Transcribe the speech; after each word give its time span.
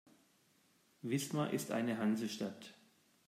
Wismar 1.03 1.53
ist 1.53 1.69
eine 1.69 1.99
Hansestadt. 1.99 2.73